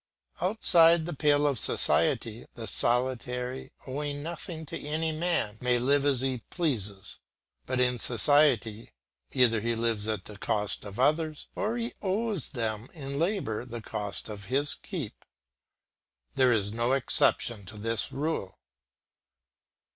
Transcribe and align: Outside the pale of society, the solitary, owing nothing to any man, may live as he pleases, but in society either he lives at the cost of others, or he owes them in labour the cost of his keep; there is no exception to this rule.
Outside 0.41 1.05
the 1.05 1.13
pale 1.13 1.45
of 1.45 1.59
society, 1.59 2.47
the 2.55 2.65
solitary, 2.65 3.71
owing 3.85 4.23
nothing 4.23 4.65
to 4.65 4.75
any 4.79 5.11
man, 5.11 5.59
may 5.61 5.77
live 5.77 6.05
as 6.05 6.21
he 6.21 6.39
pleases, 6.49 7.19
but 7.67 7.79
in 7.79 7.99
society 7.99 8.89
either 9.31 9.61
he 9.61 9.75
lives 9.75 10.07
at 10.07 10.25
the 10.25 10.39
cost 10.39 10.85
of 10.85 10.99
others, 10.99 11.49
or 11.53 11.77
he 11.77 11.93
owes 12.01 12.49
them 12.49 12.89
in 12.95 13.19
labour 13.19 13.63
the 13.63 13.79
cost 13.79 14.27
of 14.27 14.45
his 14.45 14.73
keep; 14.73 15.23
there 16.33 16.51
is 16.51 16.73
no 16.73 16.93
exception 16.93 17.63
to 17.67 17.77
this 17.77 18.11
rule. 18.11 18.57